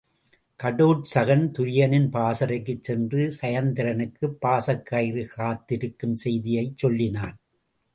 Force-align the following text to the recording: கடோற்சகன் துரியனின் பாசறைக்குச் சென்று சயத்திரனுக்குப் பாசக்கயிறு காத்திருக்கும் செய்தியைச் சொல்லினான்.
கடோற்சகன் 0.59 1.43
துரியனின் 1.57 2.09
பாசறைக்குச் 2.09 2.83
சென்று 2.83 3.21
சயத்திரனுக்குப் 3.41 4.37
பாசக்கயிறு 4.41 5.25
காத்திருக்கும் 5.27 6.15
செய்தியைச் 6.15 6.85
சொல்லினான். 6.85 7.37